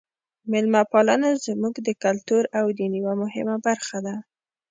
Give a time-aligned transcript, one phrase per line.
[0.51, 4.15] میلمه پالنه زموږ د کلتور او دین یوه مهمه برخه ده.